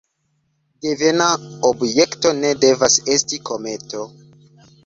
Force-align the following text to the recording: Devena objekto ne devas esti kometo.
Devena 0.85 1.27
objekto 1.69 2.31
ne 2.39 2.55
devas 2.65 2.99
esti 3.17 3.41
kometo. 3.51 4.05